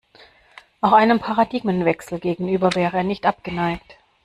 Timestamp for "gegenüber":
2.19-2.73